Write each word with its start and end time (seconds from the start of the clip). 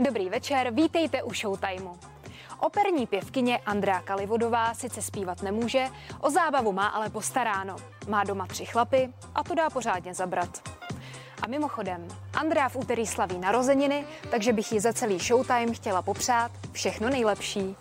Dobrý 0.00 0.28
večer, 0.28 0.70
vítejte 0.74 1.22
u 1.22 1.34
Showtimeu. 1.34 1.98
Operní 2.60 3.06
pěvkyně 3.06 3.58
Andrea 3.58 4.00
Kalivodová 4.00 4.74
sice 4.74 5.02
zpívat 5.02 5.42
nemůže, 5.42 5.86
o 6.20 6.30
zábavu 6.30 6.72
má 6.72 6.86
ale 6.86 7.10
postaráno. 7.10 7.76
Má 8.08 8.24
doma 8.24 8.46
tři 8.46 8.64
chlapy 8.64 9.12
a 9.34 9.44
to 9.44 9.54
dá 9.54 9.70
pořádně 9.70 10.14
zabrat. 10.14 10.68
A 11.42 11.46
mimochodem, 11.46 12.08
Andrea 12.34 12.68
v 12.68 12.76
úterý 12.76 13.06
slaví 13.06 13.38
narozeniny, 13.38 14.04
takže 14.30 14.52
bych 14.52 14.72
ji 14.72 14.80
za 14.80 14.92
celý 14.92 15.18
Showtime 15.18 15.74
chtěla 15.74 16.02
popřát 16.02 16.50
všechno 16.72 17.10
nejlepší. 17.10 17.76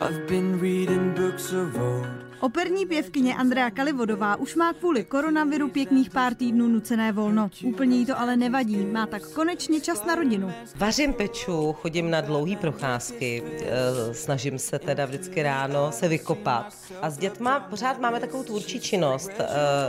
I've 0.00 0.26
been 0.28 0.60
reading 0.60 1.18
books 1.18 1.52
of 1.52 1.74
old. 1.74 2.25
Operní 2.40 2.86
pěvkyně 2.86 3.34
Andrea 3.34 3.70
Kalivodová 3.70 4.36
už 4.36 4.54
má 4.54 4.72
kvůli 4.72 5.04
koronaviru 5.04 5.68
pěkných 5.68 6.10
pár 6.10 6.34
týdnů 6.34 6.68
nucené 6.68 7.12
volno. 7.12 7.50
Úplně 7.64 7.96
jí 7.96 8.06
to 8.06 8.20
ale 8.20 8.36
nevadí, 8.36 8.76
má 8.76 9.06
tak 9.06 9.28
konečně 9.28 9.80
čas 9.80 10.04
na 10.04 10.14
rodinu. 10.14 10.52
Vařím 10.76 11.12
peču, 11.12 11.72
chodím 11.72 12.10
na 12.10 12.20
dlouhé 12.20 12.56
procházky, 12.56 13.42
eh, 13.46 14.14
snažím 14.14 14.58
se 14.58 14.78
teda 14.78 15.06
vždycky 15.06 15.42
ráno 15.42 15.92
se 15.92 16.08
vykopat. 16.08 16.74
A 17.02 17.10
s 17.10 17.18
dětma 17.18 17.60
pořád 17.60 18.00
máme 18.00 18.20
takovou 18.20 18.42
tvůrčí 18.42 18.80
činnost, 18.80 19.30
eh, 19.38 19.46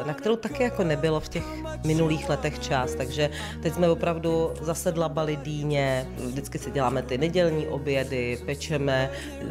na 0.07 0.13
kterou 0.13 0.35
taky 0.35 0.63
jako 0.63 0.83
nebylo 0.83 1.19
v 1.19 1.29
těch 1.29 1.45
minulých 1.85 2.29
letech 2.29 2.59
čas, 2.59 2.95
takže 2.95 3.29
teď 3.61 3.73
jsme 3.73 3.89
opravdu 3.89 4.51
zase 4.61 4.91
dlabali 4.91 5.35
dýně, 5.35 6.07
vždycky 6.25 6.59
si 6.59 6.71
děláme 6.71 7.01
ty 7.01 7.17
nedělní 7.17 7.67
obědy, 7.67 8.39
pečeme 8.45 9.11
eh, 9.11 9.43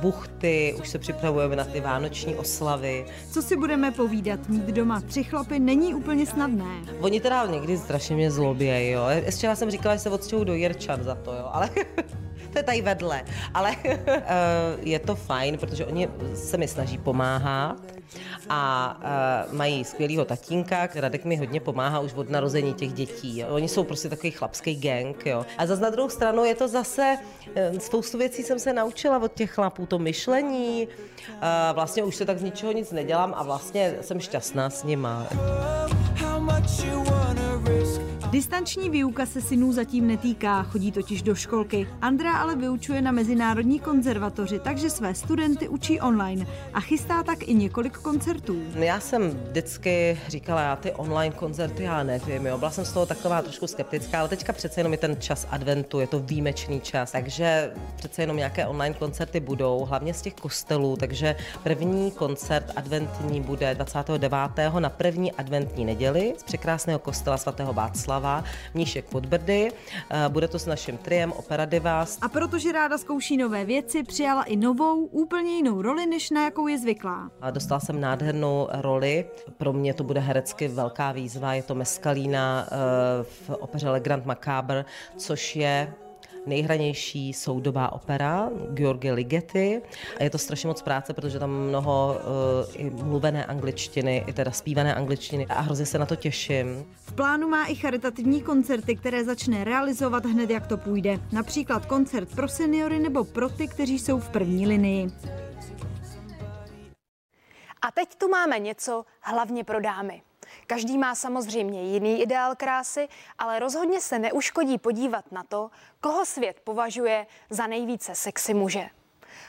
buchty, 0.00 0.76
už 0.80 0.88
se 0.88 0.98
připravujeme 0.98 1.56
na 1.56 1.64
ty 1.64 1.80
vánoční 1.80 2.36
oslavy. 2.44 3.06
Co 3.30 3.42
si 3.42 3.56
budeme 3.56 3.90
povídat, 3.90 4.48
mít 4.48 4.64
doma 4.64 5.00
tři 5.00 5.24
chlapy 5.24 5.58
není 5.58 5.94
úplně 5.94 6.26
snadné. 6.26 6.84
Oni 7.00 7.20
teda 7.20 7.46
někdy 7.46 7.78
strašně 7.78 8.16
mě 8.16 8.30
zlobějí, 8.30 8.90
jo. 8.90 9.04
Ještě 9.08 9.46
já 9.46 9.56
jsem 9.56 9.70
říkala, 9.70 9.94
že 9.94 10.00
se 10.00 10.10
odstěhuju 10.10 10.44
do 10.44 10.54
Jirčan 10.54 11.02
za 11.02 11.14
to, 11.14 11.32
jo, 11.32 11.48
ale 11.52 11.70
to 12.54 12.58
je 12.58 12.62
tady 12.62 12.82
vedle. 12.82 13.24
Ale 13.54 13.76
eh, 13.84 14.22
je 14.80 14.98
to 14.98 15.14
fajn, 15.14 15.58
protože 15.58 15.86
oni 15.86 16.08
se 16.34 16.56
mi 16.56 16.68
snaží 16.68 16.98
pomáhat 16.98 17.76
a 18.48 18.96
uh, 19.48 19.54
mají 19.54 19.84
skvělého 19.84 20.24
tatínka, 20.24 20.88
Radek 20.94 21.24
mi 21.24 21.36
hodně 21.36 21.60
pomáhá 21.60 22.00
už 22.00 22.14
od 22.14 22.30
narození 22.30 22.74
těch 22.74 22.92
dětí. 22.92 23.38
Jo. 23.38 23.48
Oni 23.50 23.68
jsou 23.68 23.84
prostě 23.84 24.08
takový 24.08 24.30
chlapský 24.30 24.76
gang. 24.76 25.26
Jo. 25.26 25.46
A 25.58 25.66
zase 25.66 25.82
na 25.82 25.90
druhou 25.90 26.08
stranu 26.08 26.44
je 26.44 26.54
to 26.54 26.68
zase, 26.68 27.16
uh, 27.72 27.78
spoustu 27.78 28.18
věcí 28.18 28.42
jsem 28.42 28.58
se 28.58 28.72
naučila 28.72 29.18
od 29.18 29.34
těch 29.34 29.50
chlapů, 29.50 29.86
to 29.86 29.98
myšlení. 29.98 30.88
Vlastně 31.72 32.02
už 32.02 32.16
se 32.16 32.24
tak 32.24 32.38
z 32.38 32.42
ničeho 32.42 32.72
nic 32.72 32.92
nedělám 32.92 33.34
a 33.36 33.42
vlastně 33.42 33.94
jsem 34.00 34.20
šťastná 34.20 34.70
s 34.70 34.84
nima. 34.84 35.26
How 36.20 36.40
much 36.40 36.84
you 36.84 37.04
Distanční 38.34 38.90
výuka 38.90 39.26
se 39.26 39.40
synů 39.40 39.72
zatím 39.72 40.06
netýká, 40.06 40.62
chodí 40.62 40.92
totiž 40.92 41.22
do 41.22 41.34
školky. 41.34 41.88
Andrea 42.00 42.32
ale 42.32 42.56
vyučuje 42.56 43.02
na 43.02 43.12
Mezinárodní 43.12 43.80
konzervatoři, 43.80 44.58
takže 44.58 44.90
své 44.90 45.14
studenty 45.14 45.68
učí 45.68 46.00
online 46.00 46.46
a 46.72 46.80
chystá 46.80 47.22
tak 47.22 47.48
i 47.48 47.54
několik 47.54 47.92
koncertů. 47.98 48.56
Já 48.74 49.00
jsem 49.00 49.30
vždycky 49.30 50.18
říkala, 50.28 50.62
já 50.62 50.76
ty 50.76 50.92
online 50.92 51.34
koncerty 51.34 51.82
já 51.82 52.02
nevím, 52.02 52.46
jo. 52.46 52.58
byla 52.58 52.70
jsem 52.70 52.84
z 52.84 52.92
toho 52.92 53.06
taková 53.06 53.42
trošku 53.42 53.66
skeptická, 53.66 54.20
ale 54.20 54.28
teďka 54.28 54.52
přece 54.52 54.80
jenom 54.80 54.92
je 54.92 54.98
ten 54.98 55.16
čas 55.20 55.46
adventu, 55.50 56.00
je 56.00 56.06
to 56.06 56.18
výjimečný 56.18 56.80
čas, 56.80 57.12
takže 57.12 57.72
přece 57.96 58.22
jenom 58.22 58.36
nějaké 58.36 58.66
online 58.66 58.94
koncerty 58.98 59.40
budou, 59.40 59.84
hlavně 59.84 60.14
z 60.14 60.22
těch 60.22 60.34
kostelů, 60.34 60.96
takže 60.96 61.36
první 61.62 62.10
koncert 62.10 62.72
adventní 62.76 63.40
bude 63.40 63.74
29. 63.74 64.32
na 64.78 64.90
první 64.90 65.32
adventní 65.32 65.84
neděli 65.84 66.34
z 66.38 66.42
překrásného 66.42 66.98
kostela 66.98 67.36
svatého 67.36 67.72
Václava 67.72 68.23
Slava, 68.24 68.44
Mníšek 68.74 69.04
Podbrdy. 69.04 69.68
Eh, 70.10 70.28
bude 70.28 70.48
to 70.48 70.58
s 70.58 70.66
naším 70.66 70.96
triem 70.96 71.32
Opera 71.32 71.64
Divas. 71.64 72.18
A 72.22 72.28
protože 72.28 72.72
ráda 72.72 72.98
zkouší 72.98 73.36
nové 73.36 73.64
věci, 73.64 74.02
přijala 74.02 74.42
i 74.42 74.56
novou, 74.56 75.04
úplně 75.04 75.56
jinou 75.56 75.82
roli, 75.82 76.06
než 76.06 76.30
na 76.30 76.44
jakou 76.44 76.66
je 76.66 76.78
zvyklá. 76.78 77.30
A 77.40 77.50
dostala 77.50 77.80
jsem 77.80 78.00
nádhernou 78.00 78.68
roli. 78.72 79.24
Pro 79.56 79.72
mě 79.72 79.94
to 79.94 80.04
bude 80.04 80.20
herecky 80.20 80.68
velká 80.68 81.12
výzva. 81.12 81.54
Je 81.54 81.62
to 81.62 81.74
Meskalína 81.74 82.66
eh, 82.66 82.76
v 83.22 83.50
opeře 83.50 83.90
Le 83.90 84.00
Grand 84.00 84.26
Macabre, 84.26 84.84
což 85.16 85.56
je 85.56 85.94
nejhranější 86.46 87.32
soudobá 87.32 87.92
opera 87.92 88.50
George 88.74 89.10
Ligeti 89.12 89.82
a 90.20 90.22
je 90.22 90.30
to 90.30 90.38
strašně 90.38 90.66
moc 90.66 90.82
práce, 90.82 91.14
protože 91.14 91.38
tam 91.38 91.50
mnoho 91.50 92.16
uh, 92.66 92.86
i 92.86 92.90
mluvené 92.90 93.44
angličtiny, 93.44 94.24
i 94.26 94.32
teda 94.32 94.50
zpívané 94.50 94.94
angličtiny 94.94 95.46
a 95.46 95.60
hrozně 95.60 95.86
se 95.86 95.98
na 95.98 96.06
to 96.06 96.16
těším. 96.16 96.84
V 96.96 97.12
plánu 97.12 97.48
má 97.48 97.66
i 97.66 97.74
charitativní 97.74 98.42
koncerty, 98.42 98.96
které 98.96 99.24
začne 99.24 99.64
realizovat 99.64 100.26
hned, 100.26 100.50
jak 100.50 100.66
to 100.66 100.76
půjde. 100.76 101.20
Například 101.32 101.86
koncert 101.86 102.28
pro 102.34 102.48
seniory 102.48 102.98
nebo 102.98 103.24
pro 103.24 103.48
ty, 103.48 103.68
kteří 103.68 103.98
jsou 103.98 104.20
v 104.20 104.28
první 104.28 104.66
linii. 104.66 105.10
A 107.82 107.90
teď 107.90 108.14
tu 108.14 108.28
máme 108.28 108.58
něco 108.58 109.04
hlavně 109.20 109.64
pro 109.64 109.80
dámy. 109.80 110.22
Každý 110.66 110.98
má 110.98 111.14
samozřejmě 111.14 111.82
jiný 111.82 112.22
ideál 112.22 112.54
krásy, 112.56 113.08
ale 113.38 113.58
rozhodně 113.58 114.00
se 114.00 114.18
neuškodí 114.18 114.78
podívat 114.78 115.32
na 115.32 115.42
to, 115.42 115.70
koho 116.00 116.26
svět 116.26 116.60
považuje 116.64 117.26
za 117.50 117.66
nejvíce 117.66 118.14
sexy 118.14 118.54
muže. 118.54 118.88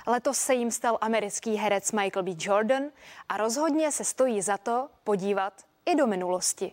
Letos 0.07 0.37
se 0.37 0.53
jim 0.53 0.71
stal 0.71 0.97
americký 1.01 1.55
herec 1.55 1.91
Michael 1.91 2.23
B. 2.23 2.31
Jordan 2.39 2.83
a 3.29 3.37
rozhodně 3.37 3.91
se 3.91 4.03
stojí 4.03 4.41
za 4.41 4.57
to 4.57 4.89
podívat 5.03 5.53
i 5.85 5.95
do 5.95 6.07
minulosti. 6.07 6.71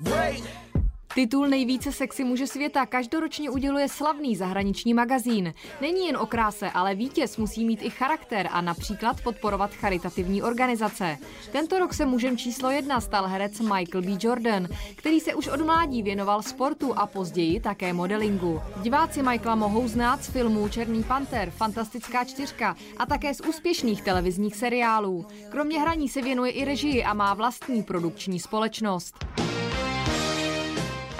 Wait. 0.00 0.69
Titul 1.14 1.48
nejvíce 1.48 1.92
sexy 1.92 2.24
muže 2.24 2.46
světa 2.46 2.86
každoročně 2.86 3.50
uděluje 3.50 3.88
slavný 3.88 4.36
zahraniční 4.36 4.94
magazín. 4.94 5.54
Není 5.80 6.06
jen 6.06 6.16
o 6.16 6.26
kráse, 6.26 6.70
ale 6.70 6.94
vítěz 6.94 7.36
musí 7.36 7.64
mít 7.64 7.82
i 7.82 7.90
charakter 7.90 8.48
a 8.52 8.60
například 8.60 9.20
podporovat 9.20 9.74
charitativní 9.74 10.42
organizace. 10.42 11.18
Tento 11.52 11.78
rok 11.78 11.94
se 11.94 12.06
mužem 12.06 12.36
číslo 12.36 12.70
jedna 12.70 13.00
stal 13.00 13.26
herec 13.26 13.60
Michael 13.60 14.02
B. 14.02 14.18
Jordan, 14.20 14.68
který 14.96 15.20
se 15.20 15.34
už 15.34 15.48
od 15.48 15.60
mládí 15.60 16.02
věnoval 16.02 16.42
sportu 16.42 16.98
a 16.98 17.06
později 17.06 17.60
také 17.60 17.92
modelingu. 17.92 18.60
Diváci 18.82 19.22
Michaela 19.22 19.54
mohou 19.54 19.88
znát 19.88 20.24
z 20.24 20.28
filmů 20.28 20.68
Černý 20.68 21.02
panter, 21.02 21.50
Fantastická 21.50 22.24
čtyřka 22.24 22.76
a 22.96 23.06
také 23.06 23.34
z 23.34 23.40
úspěšných 23.40 24.02
televizních 24.02 24.56
seriálů. 24.56 25.26
Kromě 25.48 25.80
hraní 25.80 26.08
se 26.08 26.22
věnuje 26.22 26.50
i 26.50 26.64
režii 26.64 27.04
a 27.04 27.14
má 27.14 27.34
vlastní 27.34 27.82
produkční 27.82 28.40
společnost. 28.40 29.14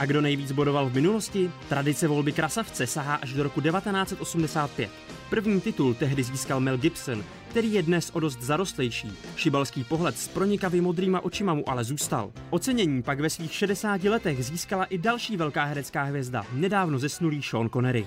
A 0.01 0.07
kdo 0.07 0.21
nejvíc 0.21 0.53
bodoval 0.53 0.89
v 0.89 0.95
minulosti? 0.95 1.51
Tradice 1.69 2.09
volby 2.09 2.33
krasavce 2.33 2.87
sahá 2.87 3.15
až 3.15 3.33
do 3.33 3.43
roku 3.43 3.61
1985. 3.61 4.91
První 5.31 5.61
titul 5.61 5.95
tehdy 5.95 6.23
získal 6.23 6.61
Mel 6.61 6.79
Gibson, 6.79 7.25
který 7.49 7.73
je 7.73 7.83
dnes 7.83 8.11
o 8.13 8.21
dost 8.21 8.43
zarostlejší. 8.43 9.13
Šibalský 9.37 9.85
pohled 9.85 10.19
s 10.19 10.29
pronikavý 10.29 10.81
modrýma 10.81 11.21
očima 11.21 11.55
mu 11.55 11.69
ale 11.71 11.85
zůstal. 11.85 12.33
Ocenění 12.51 13.03
pak 13.03 13.21
ve 13.21 13.31
svých 13.31 13.53
60 13.53 14.05
letech 14.05 14.45
získala 14.45 14.85
i 14.85 14.99
další 14.99 15.37
velká 15.37 15.65
herecká 15.65 16.03
hvězda, 16.03 16.47
nedávno 16.53 16.99
zesnulý 16.99 17.43
Sean 17.43 17.71
Connery. 17.71 18.07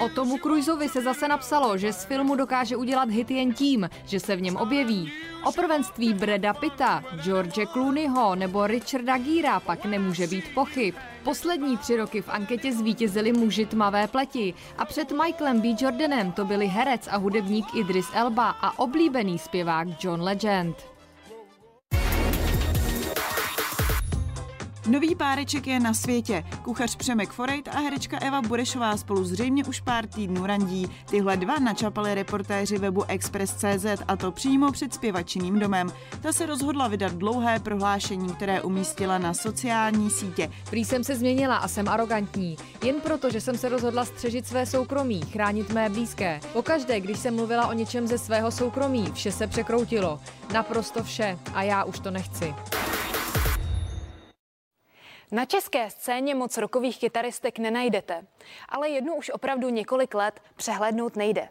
O 0.00 0.08
Tomu 0.08 0.38
Cruiseovi 0.38 0.88
se 0.88 1.02
zase 1.02 1.28
napsalo, 1.28 1.78
že 1.78 1.92
z 1.92 2.04
filmu 2.04 2.36
dokáže 2.36 2.76
udělat 2.76 3.10
hit 3.10 3.30
jen 3.30 3.52
tím, 3.52 3.90
že 4.06 4.20
se 4.20 4.36
v 4.36 4.40
něm 4.40 4.56
objeví. 4.56 5.12
O 5.44 5.52
prvenství 5.52 6.14
Breda 6.14 6.54
Pitta, 6.54 7.04
George 7.22 7.66
Clooneyho 7.72 8.34
nebo 8.34 8.66
Richarda 8.66 9.18
Gíra 9.18 9.60
pak 9.60 9.84
nemůže 9.84 10.26
být 10.26 10.44
pochyb. 10.54 10.94
Poslední 11.24 11.76
tři 11.76 11.96
roky 11.96 12.22
v 12.22 12.28
anketě 12.28 12.72
zvítězili 12.72 13.32
muži 13.32 13.66
tmavé 13.66 14.06
pleti 14.06 14.54
a 14.78 14.84
před 14.84 15.12
Michaelem 15.12 15.60
B. 15.60 15.68
Jordanem 15.80 16.32
to 16.32 16.44
byli 16.44 16.66
herec 16.66 17.08
a 17.10 17.16
hudebník 17.16 17.74
Idris 17.74 18.06
Elba 18.14 18.50
a 18.50 18.78
oblíbený 18.78 19.38
zpěvák 19.38 20.04
John 20.04 20.22
Legend. 20.22 20.91
Nový 24.86 25.14
páreček 25.14 25.66
je 25.66 25.80
na 25.80 25.94
světě. 25.94 26.44
Kuchař 26.62 26.96
Přemek 26.96 27.30
Forejt 27.30 27.68
a 27.68 27.78
herečka 27.78 28.18
Eva 28.18 28.42
Burešová 28.42 28.96
spolu 28.96 29.24
zřejmě 29.24 29.64
už 29.64 29.80
pár 29.80 30.06
týdnů 30.06 30.46
randí. 30.46 30.90
Tyhle 31.10 31.36
dva 31.36 31.58
načapali 31.58 32.14
reportéři 32.14 32.78
webu 32.78 33.04
Express.cz 33.08 34.02
a 34.08 34.16
to 34.16 34.32
přímo 34.32 34.72
před 34.72 34.94
zpěvačiným 34.94 35.58
domem. 35.58 35.92
Ta 36.20 36.32
se 36.32 36.46
rozhodla 36.46 36.88
vydat 36.88 37.12
dlouhé 37.12 37.60
prohlášení, 37.60 38.34
které 38.34 38.62
umístila 38.62 39.18
na 39.18 39.34
sociální 39.34 40.10
sítě. 40.10 40.50
Prý 40.70 40.84
jsem 40.84 41.04
se 41.04 41.16
změnila 41.16 41.56
a 41.56 41.68
jsem 41.68 41.88
arrogantní. 41.88 42.56
Jen 42.84 43.00
proto, 43.00 43.30
že 43.30 43.40
jsem 43.40 43.58
se 43.58 43.68
rozhodla 43.68 44.04
střežit 44.04 44.46
své 44.46 44.66
soukromí, 44.66 45.20
chránit 45.20 45.72
mé 45.72 45.88
blízké. 45.88 46.40
Pokaždé, 46.52 47.00
když 47.00 47.18
jsem 47.18 47.34
mluvila 47.34 47.66
o 47.66 47.72
něčem 47.72 48.06
ze 48.06 48.18
svého 48.18 48.50
soukromí, 48.50 49.12
vše 49.14 49.32
se 49.32 49.46
překroutilo. 49.46 50.20
Naprosto 50.52 51.02
vše. 51.04 51.38
A 51.54 51.62
já 51.62 51.84
už 51.84 51.98
to 51.98 52.10
nechci. 52.10 52.54
Na 55.32 55.44
české 55.44 55.90
scéně 55.90 56.34
moc 56.34 56.56
rokových 56.58 56.98
kytaristek 56.98 57.58
nenajdete, 57.58 58.26
ale 58.68 58.90
jednu 58.90 59.14
už 59.14 59.30
opravdu 59.30 59.68
několik 59.68 60.14
let 60.14 60.40
přehlédnout 60.56 61.16
nejde. 61.16 61.48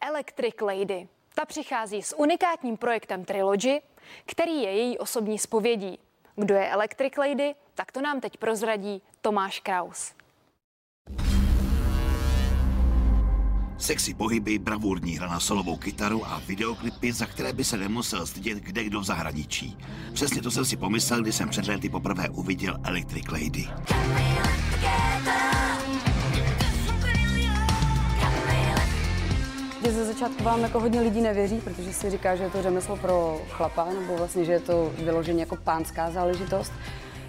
Electric 0.00 0.54
Lady. 0.60 1.08
Ta 1.34 1.44
přichází 1.44 2.02
s 2.02 2.16
unikátním 2.16 2.76
projektem 2.76 3.24
Trilogy, 3.24 3.80
který 4.26 4.62
je 4.62 4.72
její 4.72 4.98
osobní 4.98 5.38
spovědí. 5.38 5.98
Kdo 6.36 6.54
je 6.54 6.70
Electric 6.70 7.16
Lady, 7.16 7.54
tak 7.74 7.92
to 7.92 8.00
nám 8.00 8.20
teď 8.20 8.36
prozradí 8.36 9.02
Tomáš 9.20 9.60
Kraus. 9.60 10.14
Sexy 13.82 14.14
pohyby, 14.14 14.58
bravurní 14.58 15.16
hra 15.16 15.28
na 15.28 15.40
solovou 15.40 15.76
kytaru 15.76 16.26
a 16.26 16.42
videoklipy, 16.46 17.12
za 17.12 17.26
které 17.26 17.52
by 17.52 17.64
se 17.64 17.76
nemusel 17.76 18.26
stydět 18.26 18.58
kde 18.58 18.84
kdo 18.84 19.00
v 19.00 19.04
zahraničí. 19.04 19.78
Přesně 20.12 20.42
to 20.42 20.50
jsem 20.50 20.64
si 20.64 20.76
pomyslel, 20.76 21.22
když 21.22 21.34
jsem 21.34 21.48
před 21.48 21.66
lety 21.66 21.88
poprvé 21.88 22.28
uviděl 22.28 22.78
Electric 22.84 23.26
Lady. 23.28 23.68
Že 29.84 29.92
ze 29.92 30.04
začátku 30.04 30.44
vám 30.44 30.60
jako 30.60 30.80
hodně 30.80 31.00
lidí 31.00 31.20
nevěří, 31.20 31.60
protože 31.64 31.92
si 31.92 32.10
říká, 32.10 32.36
že 32.36 32.42
je 32.42 32.50
to 32.50 32.62
řemeslo 32.62 32.96
pro 32.96 33.40
chlapa, 33.50 33.88
nebo 34.00 34.16
vlastně, 34.16 34.44
že 34.44 34.52
je 34.52 34.60
to 34.60 34.92
vyloženě 34.98 35.40
jako 35.40 35.56
pánská 35.56 36.10
záležitost. 36.10 36.72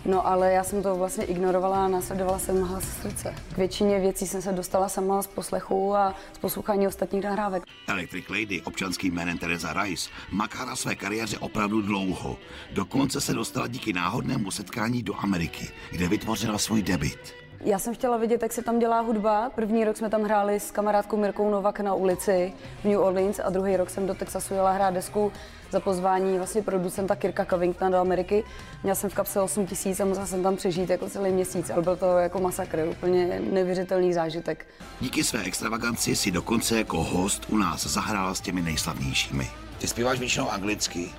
No 0.05 0.27
ale 0.27 0.51
já 0.51 0.63
jsem 0.63 0.83
to 0.83 0.95
vlastně 0.95 1.25
ignorovala 1.25 1.85
a 1.85 1.88
následovala 1.88 2.39
jsem 2.39 2.61
hlas 2.61 2.83
srdce. 3.01 3.35
K 3.53 3.57
většině 3.57 4.00
věcí 4.00 4.27
jsem 4.27 4.41
se 4.41 4.51
dostala 4.51 4.89
sama 4.89 5.21
z 5.21 5.27
poslechu 5.27 5.95
a 5.95 6.15
z 6.33 6.38
poslouchání 6.38 6.88
ostatních 6.88 7.23
nahrávek. 7.23 7.63
Electric 7.88 8.29
Lady, 8.29 8.61
občanským 8.61 9.13
jménem 9.13 9.38
Teresa 9.38 9.83
Rice, 9.83 10.09
maká 10.31 10.65
na 10.65 10.75
své 10.75 10.95
kariéře 10.95 11.38
opravdu 11.38 11.81
dlouho. 11.81 12.38
Dokonce 12.71 13.21
se 13.21 13.33
dostala 13.33 13.67
díky 13.67 13.94
náhodnému 13.94 14.51
setkání 14.51 15.03
do 15.03 15.15
Ameriky, 15.15 15.67
kde 15.91 16.07
vytvořila 16.07 16.57
svůj 16.57 16.81
debit. 16.81 17.42
Já 17.65 17.80
jsem 17.80 17.94
chtěla 17.94 18.18
vidět, 18.18 18.42
jak 18.42 18.54
se 18.54 18.63
tam 18.63 18.80
dělá 18.80 19.00
hudba. 19.00 19.51
První 19.56 19.83
rok 19.83 19.98
jsme 19.98 20.10
tam 20.10 20.24
hráli 20.24 20.60
s 20.60 20.71
kamarádkou 20.71 21.18
Mirkou 21.18 21.50
Novak 21.50 21.80
na 21.80 21.94
ulici 21.94 22.54
v 22.81 22.86
New 22.86 23.00
Orleans 23.00 23.39
a 23.44 23.50
druhý 23.50 23.77
rok 23.77 23.89
jsem 23.89 24.07
do 24.07 24.13
Texasu 24.13 24.54
jela 24.54 24.71
hrát 24.71 24.94
desku 24.94 25.31
za 25.71 25.80
pozvání 25.80 26.38
vlastně 26.38 26.62
producenta 26.62 27.15
Kirka 27.15 27.45
Covingtona 27.45 27.89
do 27.89 27.98
Ameriky. 27.98 28.44
Měla 28.83 28.95
jsem 28.95 29.10
v 29.10 29.13
kapse 29.13 29.42
8 29.42 29.68
tisíc 29.68 30.00
a 30.00 30.06
musela 30.06 30.25
jsem 30.25 30.44
tam 30.44 30.56
přežít 30.56 30.89
jako 30.89 31.10
celý 31.10 31.31
měsíc, 31.31 31.69
ale 31.69 31.81
byl 31.81 31.95
to 31.95 32.18
jako 32.18 32.39
masakr, 32.39 32.88
úplně 32.92 33.42
nevěřitelný 33.51 34.13
zážitek. 34.13 34.65
Díky 35.00 35.24
své 35.24 35.44
extravaganci 35.44 36.15
si 36.15 36.31
dokonce 36.31 36.77
jako 36.77 37.04
host 37.04 37.45
u 37.50 37.57
nás 37.57 37.88
zahrála 37.88 38.36
s 38.36 38.42
těmi 38.42 38.62
nejslavnějšími. 38.62 39.48
Ty 39.77 39.88
zpíváš 39.88 40.19
většinou 40.19 40.50
anglicky. 40.50 41.10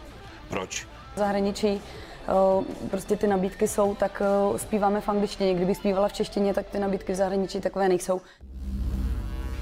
Proč? 0.48 0.86
V 1.14 1.18
zahraničí 1.18 1.80
prostě 2.90 3.16
ty 3.16 3.26
nabídky 3.26 3.68
jsou, 3.68 3.94
tak 3.94 4.22
zpíváme 4.56 5.00
v 5.00 5.08
angličtině. 5.08 5.54
Kdyby 5.54 5.74
zpívala 5.74 6.08
v 6.08 6.12
češtině, 6.12 6.54
tak 6.54 6.70
ty 6.70 6.78
nabídky 6.78 7.12
v 7.12 7.16
zahraničí 7.16 7.60
takové 7.60 7.88
nejsou. 7.88 8.20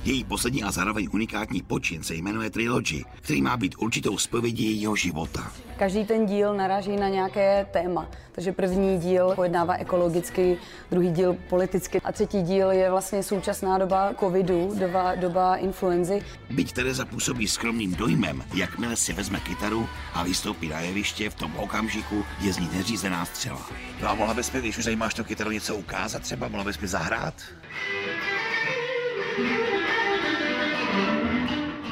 Její 0.05 0.25
poslední 0.25 0.63
a 0.63 0.71
zároveň 0.71 1.09
unikátní 1.13 1.63
počin 1.63 2.03
se 2.03 2.15
jmenuje 2.15 2.51
Trilogy, 2.51 3.05
který 3.21 3.43
má 3.43 3.57
být 3.57 3.75
určitou 3.79 4.19
zpovědí 4.19 4.65
jejího 4.65 4.97
života. 4.97 5.53
Každý 5.79 6.05
ten 6.05 6.27
díl 6.27 6.55
naráží 6.55 6.97
na 6.97 7.09
nějaké 7.09 7.67
téma. 7.73 8.09
Takže 8.33 8.53
první 8.53 8.99
díl 8.99 9.33
pojednává 9.35 9.75
ekologicky, 9.75 10.59
druhý 10.91 11.11
díl 11.11 11.37
politicky 11.49 12.01
a 12.01 12.13
třetí 12.13 12.43
díl 12.43 12.71
je 12.71 12.91
vlastně 12.91 13.23
současná 13.23 13.79
doba 13.79 14.15
covidu, 14.21 14.75
doba, 14.79 15.15
doba 15.15 15.57
influenzy. 15.57 16.23
Byť 16.51 16.73
Tereza 16.73 17.05
působí 17.05 17.49
skromným 17.49 17.95
dojmem, 17.95 18.45
jakmile 18.55 18.97
si 18.97 19.13
vezme 19.13 19.41
kytaru 19.41 19.89
a 20.15 20.23
vystoupí 20.23 20.69
na 20.69 20.81
jeviště, 20.81 21.31
v 21.31 21.35
tom 21.35 21.57
okamžiku 21.57 22.25
je 22.41 22.53
z 22.53 22.59
ní 22.59 22.69
neřízená 22.73 23.25
střela. 23.25 23.71
No 24.03 24.09
a 24.09 24.15
mohla 24.15 24.35
bys 24.35 24.53
mi, 24.53 24.61
když 24.61 24.79
už 24.79 24.85
zajímáš 24.85 25.15
to 25.15 25.25
kytaru, 25.25 25.51
něco 25.51 25.77
ukázat 25.77 26.23
třeba? 26.23 26.49
Mohla 26.49 26.65
bys 26.65 26.79
mi 26.79 26.89
zahrát? 26.89 27.35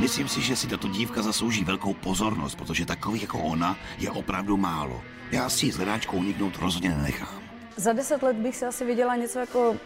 Myslím 0.01 0.29
si, 0.29 0.41
že 0.41 0.57
si 0.57 0.67
tato 0.67 0.89
dívka 0.89 1.23
zaslouží 1.23 1.65
velkou 1.65 1.95
pozornost, 1.95 2.55
protože 2.55 2.87
takových 2.87 3.23
jako 3.23 3.39
ona 3.39 3.77
je 3.99 4.11
opravdu 4.11 4.57
málo. 4.57 5.01
Já 5.31 5.49
si 5.49 5.67
ji 5.67 5.73
s 5.73 5.77
hledáčkou 5.77 6.17
uniknout 6.17 6.57
rozhodně 6.57 6.91
nenechám. 6.91 7.43
Za 7.77 7.93
deset 7.93 8.23
let 8.23 8.37
bych 8.37 8.57
si 8.57 8.67
asi 8.67 8.85
viděla 8.85 9.17
něco 9.17 9.39
jako 9.39 9.77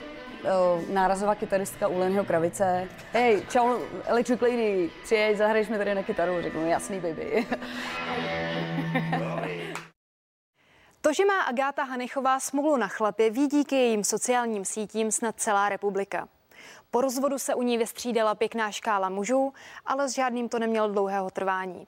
nárazová 0.92 1.34
kytaristka 1.34 1.88
u 1.88 1.98
Lennyho 1.98 2.24
Kravice. 2.24 2.88
Hej, 3.12 3.42
čau, 3.48 3.78
Electric 4.04 4.40
Lady, 4.40 4.90
přijeď, 5.04 5.36
zahraješ 5.36 5.68
mi 5.68 5.78
tady 5.78 5.94
na 5.94 6.02
kytaru. 6.02 6.42
Řeknu, 6.42 6.68
jasný, 6.68 7.00
baby. 7.00 7.46
To, 11.00 11.12
že 11.12 11.24
má 11.24 11.40
Agáta 11.40 11.84
Hanechová 11.84 12.40
smůlu 12.40 12.76
na 12.76 12.88
chlapě, 12.88 13.30
ví 13.30 13.46
díky 13.46 13.74
jejím 13.74 14.04
sociálním 14.04 14.64
sítím 14.64 15.12
snad 15.12 15.34
celá 15.38 15.68
republika. 15.68 16.28
Po 16.90 17.00
rozvodu 17.00 17.38
se 17.38 17.54
u 17.54 17.62
ní 17.62 17.78
vystřídala 17.78 18.34
pěkná 18.34 18.70
škála 18.70 19.08
mužů, 19.08 19.52
ale 19.86 20.08
s 20.08 20.12
žádným 20.12 20.48
to 20.48 20.58
nemělo 20.58 20.88
dlouhého 20.88 21.30
trvání. 21.30 21.86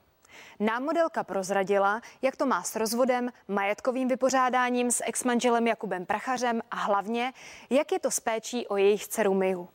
Námodelka 0.59 1.23
prozradila, 1.23 2.01
jak 2.21 2.35
to 2.35 2.45
má 2.45 2.63
s 2.63 2.75
rozvodem, 2.75 3.29
majetkovým 3.47 4.07
vypořádáním 4.07 4.91
s 4.91 5.03
exmanželem 5.05 5.67
Jakubem 5.67 6.05
Prachařem 6.05 6.61
a 6.71 6.75
hlavně, 6.75 7.33
jak 7.69 7.91
je 7.91 7.99
to 7.99 8.11
s 8.11 8.19
péčí 8.19 8.67
o 8.67 8.77
jejich 8.77 9.07
dceru 9.07 9.33
Miu. 9.33 9.69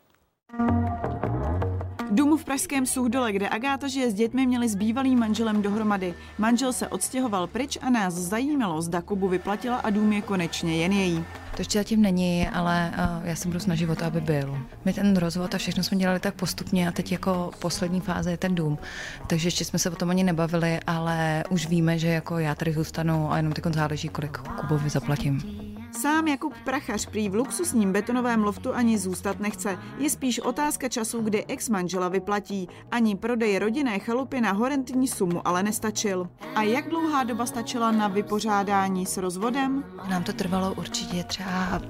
Dům 2.12 2.38
v 2.38 2.44
pražském 2.44 2.86
Suhdole, 2.86 3.32
kde 3.32 3.48
Agáta 3.48 3.88
žije 3.88 4.10
s 4.10 4.14
dětmi, 4.14 4.46
měli 4.46 4.68
s 4.68 4.74
bývalým 4.74 5.18
manželem 5.18 5.62
dohromady. 5.62 6.14
Manžel 6.38 6.72
se 6.72 6.88
odstěhoval 6.88 7.46
pryč 7.46 7.78
a 7.80 7.90
nás 7.90 8.14
zajímalo, 8.14 8.82
zda 8.82 9.00
Kubu 9.00 9.28
vyplatila 9.28 9.76
a 9.76 9.90
dům 9.90 10.12
je 10.12 10.22
konečně 10.22 10.76
jen 10.76 10.92
její. 10.92 11.24
To 11.54 11.60
ještě 11.60 11.78
zatím 11.78 12.02
není, 12.02 12.48
ale 12.48 12.92
uh, 12.94 13.26
já 13.28 13.36
se 13.36 13.48
budu 13.48 13.60
snažit 13.60 13.90
o 13.90 13.96
to, 13.96 14.04
aby 14.04 14.20
byl. 14.20 14.58
My 14.84 14.92
ten 14.92 15.16
rozvod 15.16 15.54
a 15.54 15.58
všechno 15.58 15.82
jsme 15.82 15.96
dělali 15.96 16.20
tak 16.20 16.34
postupně 16.34 16.88
a 16.88 16.92
teď 16.92 17.12
jako 17.12 17.50
poslední 17.58 18.00
fáze 18.00 18.30
je 18.30 18.36
ten 18.36 18.54
dům. 18.54 18.78
Takže 19.26 19.46
ještě 19.46 19.64
jsme 19.64 19.78
se 19.78 19.90
o 19.90 19.96
tom 19.96 20.10
ani 20.10 20.24
nebavili, 20.24 20.80
ale 20.86 21.44
už 21.50 21.66
víme, 21.66 21.98
že 21.98 22.08
jako 22.08 22.38
já 22.38 22.54
tady 22.54 22.72
zůstanu 22.72 23.32
a 23.32 23.36
jenom 23.36 23.52
teď 23.52 23.64
záleží, 23.74 24.08
kolik 24.08 24.38
Kubovi 24.38 24.90
zaplatím. 24.90 25.71
Sám 25.92 26.28
Jakub 26.28 26.54
Prachař 26.64 27.06
prý 27.06 27.28
v 27.28 27.34
luxusním 27.34 27.92
betonovém 27.92 28.44
loftu 28.44 28.74
ani 28.74 28.98
zůstat 28.98 29.40
nechce. 29.40 29.78
Je 29.98 30.10
spíš 30.10 30.40
otázka 30.40 30.88
času, 30.88 31.20
kdy 31.20 31.44
ex-manžela 31.46 32.08
vyplatí. 32.08 32.68
Ani 32.90 33.16
prodej 33.16 33.58
rodinné 33.58 33.98
chalupy 33.98 34.40
na 34.40 34.52
horentní 34.52 35.08
sumu 35.08 35.48
ale 35.48 35.62
nestačil. 35.62 36.28
A 36.54 36.62
jak 36.62 36.88
dlouhá 36.88 37.24
doba 37.24 37.46
stačila 37.46 37.90
na 37.90 38.08
vypořádání 38.08 39.06
s 39.06 39.16
rozvodem? 39.16 39.84
Nám 40.10 40.24
to 40.24 40.32
trvalo 40.32 40.74
určitě 40.74 41.24
třeba 41.24 41.80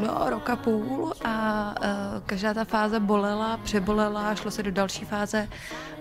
no, 0.00 0.30
roka 0.30 0.56
půl 0.56 1.12
a 1.24 1.74
uh, 1.80 2.22
každá 2.26 2.54
ta 2.54 2.64
fáze 2.64 3.00
bolela, 3.00 3.56
přebolela, 3.56 4.34
šlo 4.34 4.50
se 4.50 4.62
do 4.62 4.70
další 4.70 5.04
fáze, 5.04 5.48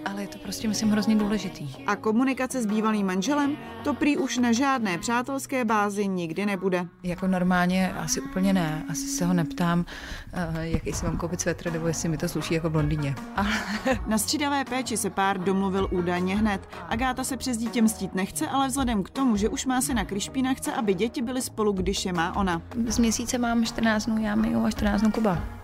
ale 0.05 0.21
je 0.21 0.27
to 0.27 0.37
prostě, 0.37 0.67
myslím, 0.67 0.89
hrozně 0.89 1.15
důležitý. 1.15 1.75
A 1.87 1.95
komunikace 1.95 2.61
s 2.61 2.65
bývalým 2.65 3.07
manželem? 3.07 3.57
To 3.83 3.93
prý 3.93 4.17
už 4.17 4.37
na 4.37 4.51
žádné 4.51 4.97
přátelské 4.97 5.65
bázi 5.65 6.07
nikdy 6.07 6.45
nebude. 6.45 6.87
Jako 7.03 7.27
normálně 7.27 7.93
asi 7.93 8.21
úplně 8.21 8.53
ne. 8.53 8.83
Asi 8.89 9.07
se 9.07 9.25
ho 9.25 9.33
neptám, 9.33 9.79
uh, 9.79 10.59
jaký 10.59 10.93
si 10.93 11.05
mám 11.05 11.17
koupit 11.17 11.41
svetr, 11.41 11.71
nebo 11.71 11.87
jestli 11.87 12.09
mi 12.09 12.17
to 12.17 12.29
sluší 12.29 12.53
jako 12.53 12.69
blondýně. 12.69 13.15
Na 14.07 14.17
střídavé 14.17 14.65
péči 14.65 14.97
se 14.97 15.09
pár 15.09 15.37
domluvil 15.37 15.87
údajně 15.91 16.37
hned. 16.37 16.69
Agáta 16.89 17.23
se 17.23 17.37
přes 17.37 17.57
dítě 17.57 17.81
mstít 17.81 18.15
nechce, 18.15 18.47
ale 18.47 18.67
vzhledem 18.67 19.03
k 19.03 19.09
tomu, 19.09 19.35
že 19.35 19.49
už 19.49 19.65
má 19.65 19.81
syna 19.81 20.05
Krišpína, 20.05 20.53
chce, 20.53 20.73
aby 20.73 20.93
děti 20.93 21.21
byly 21.21 21.41
spolu, 21.41 21.71
když 21.71 22.05
je 22.05 22.13
má 22.13 22.35
ona. 22.35 22.61
Z 22.87 22.97
měsíce 22.97 23.37
mám 23.37 23.65
14 23.65 24.05
dnů 24.05 24.23
já 24.23 24.35
Miju 24.35 24.65
a 24.65 24.71
14 24.71 25.01
dnů 25.01 25.11
Kuba. 25.11 25.60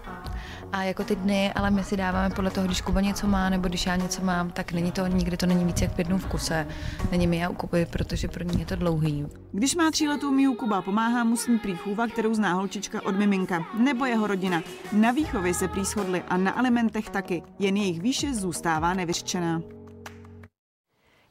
A 0.72 0.84
jako 0.84 1.04
ty 1.04 1.16
dny, 1.16 1.54
ale 1.56 1.72
my 1.72 1.84
si 1.84 1.98
dáváme 1.98 2.36
podle 2.36 2.52
toho, 2.52 2.68
když 2.68 2.82
Kuba 2.82 3.02
něco 3.02 3.28
má, 3.28 3.50
nebo 3.50 3.68
když 3.68 3.86
já 3.86 3.96
něco 3.96 4.22
mám, 4.22 4.52
tak 4.52 4.72
není 4.72 4.92
to, 4.92 5.08
nikdy 5.08 5.38
to 5.38 5.46
není 5.46 5.66
víc 5.66 5.82
jak 5.82 5.96
pět 5.96 6.08
dnů 6.08 6.18
v 6.18 6.28
kuse. 6.28 6.68
Není 7.12 7.28
mi 7.28 7.38
já 7.38 7.50
u 7.50 7.54
Kuby, 7.54 7.86
protože 7.86 8.28
pro 8.28 8.44
ní 8.44 8.60
je 8.60 8.66
to 8.66 8.76
dlouhý. 8.76 9.28
Když 9.52 9.76
má 9.76 9.92
tříletou 9.92 10.32
Miu 10.32 10.54
Kuba, 10.56 10.82
pomáhá 10.82 11.24
mu 11.24 11.38
s 11.38 11.48
ní 11.48 11.60
prý 11.60 11.76
chůva, 11.76 12.08
kterou 12.08 12.34
zná 12.34 12.54
holčička 12.54 13.06
od 13.06 13.16
miminka, 13.16 13.66
nebo 13.80 14.06
jeho 14.06 14.28
rodina. 14.28 14.64
Na 14.92 15.12
výchově 15.12 15.54
se 15.54 15.68
prý 15.68 15.86
shodli 15.86 16.24
a 16.28 16.38
na 16.38 16.52
alimentech 16.52 17.10
taky, 17.10 17.44
jen 17.60 17.78
jejich 17.78 18.02
výše 18.02 18.34
zůstává 18.34 18.94
nevyřčená. 18.94 19.62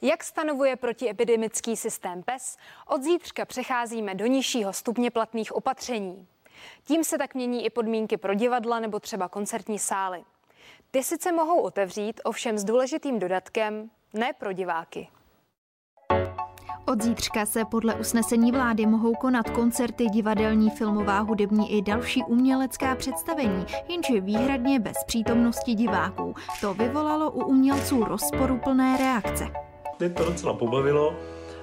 Jak 0.03 0.25
stanovuje 0.25 0.77
protiepidemický 0.77 1.77
systém 1.77 2.23
PES, 2.23 2.57
od 2.87 3.03
zítřka 3.03 3.45
přecházíme 3.45 4.15
do 4.15 4.27
nižšího 4.27 4.73
stupně 4.73 5.11
platných 5.11 5.53
opatření. 5.53 6.27
Tím 6.85 7.05
se 7.05 7.19
tak 7.19 7.35
mění 7.35 7.65
i 7.65 7.71
podmínky 7.71 8.17
pro 8.17 8.35
divadla 8.35 8.81
nebo 8.81 9.01
třeba 9.01 9.29
koncertní 9.29 9.79
sály. 9.79 10.25
Ty 10.91 11.03
sice 11.03 11.33
mohou 11.33 11.61
otevřít, 11.61 12.21
ovšem 12.25 12.59
s 12.59 12.65
důležitým 12.65 13.19
dodatkem 13.19 13.91
ne 14.15 14.33
pro 14.33 14.53
diváky. 14.53 15.09
Od 16.89 17.03
zítřka 17.03 17.47
se 17.47 17.65
podle 17.65 17.95
usnesení 17.95 18.53
vlády 18.53 18.87
mohou 18.87 19.15
konat 19.15 19.51
koncerty, 19.51 20.07
divadelní, 20.07 20.71
filmová, 20.71 21.19
hudební 21.19 21.73
i 21.79 21.83
další 21.83 22.23
umělecká 22.23 22.95
představení, 22.95 23.67
jenže 23.89 24.21
výhradně 24.21 24.81
bez 24.81 25.05
přítomnosti 25.07 25.75
diváků. 25.75 26.35
To 26.61 26.75
vyvolalo 26.75 27.31
u 27.31 27.45
umělců 27.45 28.05
rozporuplné 28.05 28.97
reakce. 28.97 29.49
Mě 29.99 30.11
to 30.11 30.25
docela 30.25 30.55
pobavilo 30.55 31.17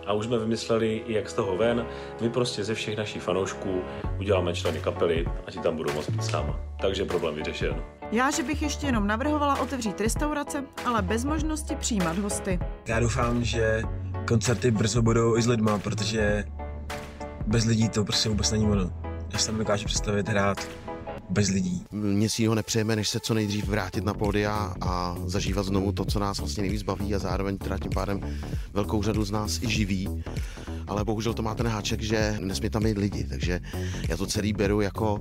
a 0.06 0.14
už 0.14 0.26
jsme 0.26 0.38
vymysleli, 0.38 1.04
jak 1.08 1.30
z 1.30 1.34
toho 1.34 1.58
ven. 1.58 1.86
My 2.22 2.30
prostě 2.30 2.64
ze 2.64 2.74
všech 2.74 2.98
našich 2.98 3.22
fanoušků 3.22 3.82
uděláme 4.20 4.54
členy 4.54 4.80
kapely 4.80 5.26
a 5.48 5.52
ti 5.52 5.60
tam 5.60 5.76
budou 5.76 5.94
moc 5.94 6.10
být 6.10 6.24
s 6.24 6.32
náma. 6.32 6.60
Takže 6.82 7.06
problém 7.06 7.36
vyřešen. 7.36 7.84
Já, 8.12 8.32
že 8.32 8.44
bych 8.44 8.62
ještě 8.62 8.86
jenom 8.86 9.08
navrhovala 9.08 9.60
otevřít 9.62 10.02
restaurace, 10.02 10.64
ale 10.86 11.02
bez 11.02 11.26
možnosti 11.26 11.76
přijímat 11.76 12.18
hosty. 12.18 12.60
Já 12.88 13.00
doufám, 13.00 13.44
že 13.44 13.82
koncerty 14.28 14.72
brzo 14.72 15.02
budou 15.02 15.38
i 15.38 15.42
s 15.42 15.48
lidma, 15.48 15.80
protože 15.80 16.44
bez 17.48 17.66
lidí 17.66 17.90
to 17.90 18.04
prostě 18.04 18.30
vůbec 18.30 18.52
není 18.52 18.66
ono. 18.66 18.90
Já 19.34 19.40
si 19.40 19.48
tam 19.48 19.58
dokážu 19.58 19.86
představit 19.86 20.30
hrát 20.30 20.68
bez 21.34 21.50
lidí. 21.50 21.86
Nic 21.92 22.40
jiného 22.40 22.56
nepřejeme, 22.56 22.96
než 22.96 23.10
se 23.10 23.20
co 23.20 23.34
nejdřív 23.34 23.68
vrátit 23.68 24.04
na 24.04 24.14
pódia 24.14 24.74
a 24.82 25.16
zažívat 25.26 25.66
znovu 25.66 25.92
to, 25.92 26.06
co 26.06 26.20
nás 26.20 26.40
vlastně 26.40 26.62
nejvíc 26.62 26.84
baví 26.84 27.16
a 27.16 27.20
zároveň 27.20 27.58
teda 27.58 27.78
tím 27.78 27.92
pádem 27.92 28.40
velkou 28.74 29.04
řadu 29.04 29.24
z 29.24 29.32
nás 29.32 29.62
i 29.64 29.70
živí. 29.70 30.24
Ale 30.88 31.06
bohužel 31.06 31.34
to 31.34 31.42
má 31.42 31.56
ten 31.56 31.68
háček, 31.68 32.02
že 32.02 32.38
nesmí 32.40 32.70
tam 32.70 32.84
být 32.84 32.98
lidi, 32.98 33.24
takže 33.24 33.60
já 34.10 34.18
to 34.18 34.26
celý 34.26 34.54
beru 34.54 34.82
jako 34.82 35.20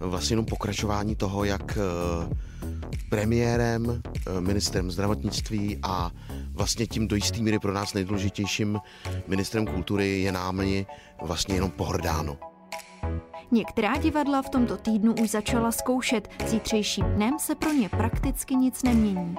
vlastně 0.00 0.32
jenom 0.34 0.46
pokračování 0.46 1.16
toho, 1.16 1.44
jak 1.44 1.78
eh, 1.78 2.34
premiérem, 3.08 4.02
eh, 4.26 4.40
ministrem 4.40 4.90
zdravotnictví 4.90 5.78
a 5.82 6.10
vlastně 6.52 6.86
tím 6.86 7.08
do 7.08 7.16
jistý 7.16 7.42
míry 7.42 7.58
pro 7.58 7.72
nás 7.72 7.94
nejdůležitějším 7.94 8.80
ministrem 9.28 9.66
kultury 9.66 10.20
je 10.20 10.32
námi 10.32 10.86
vlastně 11.22 11.54
jenom 11.54 11.70
pohrdáno. 11.70 12.51
Některá 13.52 13.96
divadla 13.96 14.42
v 14.42 14.48
tomto 14.48 14.76
týdnu 14.76 15.14
už 15.22 15.30
začala 15.30 15.72
zkoušet. 15.72 16.28
Zítřejším 16.46 17.04
dnem 17.04 17.38
se 17.38 17.54
pro 17.54 17.72
ně 17.72 17.88
prakticky 17.88 18.56
nic 18.56 18.82
nemění. 18.82 19.36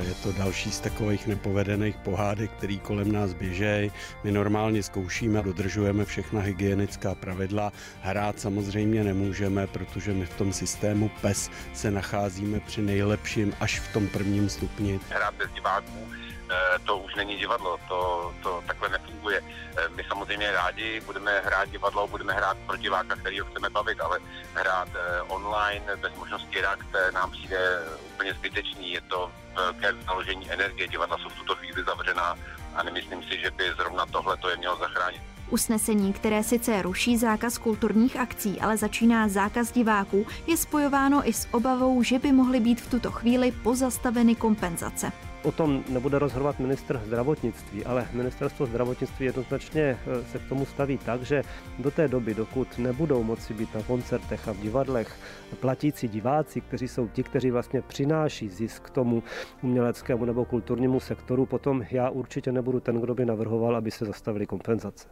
Je 0.00 0.14
to 0.14 0.32
další 0.32 0.70
z 0.70 0.80
takových 0.80 1.26
nepovedených 1.26 1.96
pohádek, 1.96 2.50
který 2.50 2.78
kolem 2.78 3.12
nás 3.12 3.32
běžejí. 3.32 3.92
My 4.24 4.32
normálně 4.32 4.82
zkoušíme, 4.82 5.42
dodržujeme 5.42 6.04
všechna 6.04 6.40
hygienická 6.40 7.14
pravidla. 7.14 7.72
Hrát 8.02 8.40
samozřejmě 8.40 9.04
nemůžeme, 9.04 9.66
protože 9.66 10.12
my 10.12 10.26
v 10.26 10.34
tom 10.34 10.52
systému 10.52 11.10
PES 11.20 11.50
se 11.74 11.90
nacházíme 11.90 12.60
při 12.60 12.82
nejlepším 12.82 13.54
až 13.60 13.80
v 13.80 13.92
tom 13.92 14.08
prvním 14.08 14.48
stupni. 14.48 15.00
Hrát 15.10 15.34
bez 15.34 15.50
diváků 15.52 16.08
Eh, 16.50 16.78
to 16.86 16.98
už 16.98 17.14
není 17.14 17.36
divadlo, 17.36 17.78
to, 17.88 18.32
to 18.42 18.62
takhle 18.66 18.88
nefunguje. 18.88 19.42
Eh, 19.76 19.88
my 19.88 20.04
samozřejmě 20.08 20.52
rádi 20.52 21.00
budeme 21.00 21.40
hrát 21.40 21.70
divadlo, 21.70 22.08
budeme 22.08 22.32
hrát 22.32 22.56
pro 22.66 22.76
diváka, 22.76 23.16
který 23.16 23.40
ho 23.40 23.46
chceme 23.46 23.70
bavit, 23.70 24.00
ale 24.00 24.18
hrát 24.54 24.88
eh, 24.94 25.22
online 25.22 25.96
bez 25.96 26.14
možnosti 26.14 26.60
reakce 26.60 27.12
nám 27.12 27.30
přijde 27.30 27.82
úplně 28.14 28.34
zbytečný. 28.34 28.92
Je 28.92 29.00
to 29.00 29.32
velké 29.56 29.92
naložení 30.06 30.52
energie, 30.52 30.88
divadla 30.88 31.18
jsou 31.18 31.28
v 31.28 31.38
tuto 31.38 31.54
chvíli 31.54 31.84
zavřená 31.84 32.36
a 32.74 32.82
nemyslím 32.82 33.22
si, 33.22 33.40
že 33.40 33.50
by 33.50 33.64
zrovna 33.76 34.06
tohle 34.06 34.36
to 34.36 34.48
je 34.48 34.56
mělo 34.56 34.76
zachránit. 34.76 35.22
Usnesení, 35.50 36.12
které 36.12 36.42
sice 36.42 36.82
ruší 36.82 37.16
zákaz 37.16 37.58
kulturních 37.58 38.16
akcí, 38.16 38.60
ale 38.60 38.76
začíná 38.76 39.28
zákaz 39.28 39.72
diváků, 39.72 40.26
je 40.46 40.56
spojováno 40.56 41.28
i 41.28 41.32
s 41.32 41.48
obavou, 41.52 42.02
že 42.02 42.18
by 42.18 42.32
mohly 42.32 42.60
být 42.60 42.80
v 42.80 42.90
tuto 42.90 43.10
chvíli 43.10 43.52
pozastaveny 43.52 44.34
kompenzace. 44.34 45.12
O 45.48 45.52
tom 45.52 45.84
nebude 45.88 46.18
rozhodovat 46.18 46.58
minister 46.58 47.00
zdravotnictví, 47.06 47.84
ale 47.84 48.08
ministerstvo 48.12 48.66
zdravotnictví 48.66 49.26
jednoznačně 49.26 49.82
eh, 49.82 50.24
se 50.32 50.38
k 50.38 50.48
tomu 50.48 50.66
staví 50.66 50.98
tak, 50.98 51.22
že 51.22 51.42
do 51.78 51.90
té 51.90 52.08
doby, 52.08 52.34
dokud 52.34 52.78
nebudou 52.78 53.22
moci 53.22 53.54
být 53.54 53.74
na 53.74 53.82
koncertech 53.82 54.48
a 54.48 54.52
v 54.52 54.60
divadlech 54.60 55.18
platící 55.60 56.08
diváci, 56.08 56.60
kteří 56.60 56.88
jsou 56.88 57.08
ti, 57.08 57.22
kteří 57.22 57.50
vlastně 57.50 57.82
přináší 57.82 58.48
zisk 58.48 58.90
tomu 58.90 59.22
uměleckému 59.62 60.24
nebo 60.24 60.44
kulturnímu 60.44 61.00
sektoru, 61.00 61.46
potom 61.46 61.84
já 61.90 62.10
určitě 62.10 62.52
nebudu 62.52 62.80
ten, 62.80 63.00
kdo 63.00 63.14
by 63.14 63.24
navrhoval, 63.24 63.76
aby 63.76 63.90
se 63.90 64.04
zastavili 64.04 64.46
kompenzace. 64.46 65.08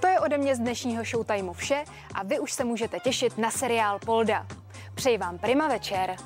To 0.00 0.06
je 0.06 0.20
ode 0.20 0.38
mě 0.38 0.56
z 0.56 0.58
dnešního 0.58 1.04
Showtimeu 1.04 1.52
vše 1.52 1.84
a 2.14 2.22
vy 2.22 2.38
už 2.38 2.52
se 2.52 2.64
můžete 2.64 3.00
těšit 3.00 3.38
na 3.38 3.50
seriál 3.50 3.98
Polda. 3.98 4.46
Přeji 4.94 5.18
vám 5.18 5.38
prima 5.38 5.68
večer. 5.68 6.16